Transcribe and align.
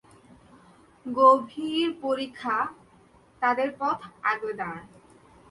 গভীর 1.05 1.87
পরিখা 2.01 2.57
তাদের 3.41 3.69
পথ 3.79 3.99
আগলে 4.23 4.53
দাঁড়ায়। 4.53 4.87